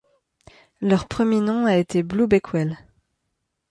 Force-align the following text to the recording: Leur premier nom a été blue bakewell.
Leur 0.81 1.07
premier 1.07 1.41
nom 1.41 1.67
a 1.67 1.77
été 1.77 2.01
blue 2.01 2.25
bakewell. 2.25 2.75